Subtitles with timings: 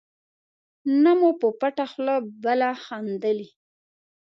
[1.03, 3.49] نه مو په پټه خوله بله خندلي.